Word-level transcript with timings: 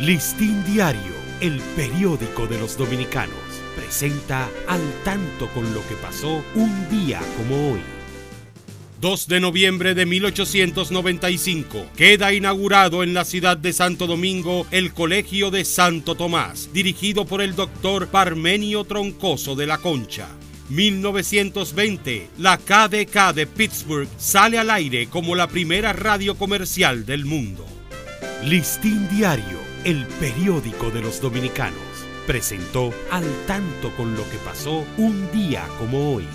Listín 0.00 0.64
Diario, 0.64 1.12
el 1.40 1.60
periódico 1.74 2.46
de 2.46 2.56
los 2.56 2.78
dominicanos, 2.78 3.34
presenta 3.74 4.48
al 4.68 4.80
tanto 5.02 5.48
con 5.48 5.74
lo 5.74 5.86
que 5.88 5.96
pasó 5.96 6.44
un 6.54 6.88
día 6.88 7.20
como 7.36 7.72
hoy. 7.72 7.80
2 9.00 9.26
de 9.26 9.40
noviembre 9.40 9.94
de 9.96 10.06
1895 10.06 11.86
queda 11.96 12.32
inaugurado 12.32 13.02
en 13.02 13.12
la 13.12 13.24
ciudad 13.24 13.56
de 13.56 13.72
Santo 13.72 14.06
Domingo 14.06 14.68
el 14.70 14.94
Colegio 14.94 15.50
de 15.50 15.64
Santo 15.64 16.14
Tomás, 16.14 16.72
dirigido 16.72 17.26
por 17.26 17.42
el 17.42 17.56
doctor 17.56 18.06
Parmenio 18.06 18.84
Troncoso 18.84 19.56
de 19.56 19.66
la 19.66 19.78
Concha. 19.78 20.28
1920, 20.68 22.30
la 22.38 22.56
KDK 22.56 23.34
de 23.34 23.48
Pittsburgh 23.48 24.08
sale 24.16 24.60
al 24.60 24.70
aire 24.70 25.08
como 25.08 25.34
la 25.34 25.48
primera 25.48 25.92
radio 25.92 26.36
comercial 26.36 27.04
del 27.04 27.24
mundo. 27.24 27.66
Listín 28.44 29.08
Diario 29.08 29.67
el 29.88 30.04
periódico 30.20 30.90
de 30.90 31.00
los 31.00 31.18
dominicanos, 31.18 31.80
presentó 32.26 32.92
al 33.10 33.24
tanto 33.46 33.90
con 33.96 34.14
lo 34.16 34.22
que 34.28 34.36
pasó 34.44 34.84
un 34.98 35.32
día 35.32 35.66
como 35.78 36.12
hoy. 36.12 36.28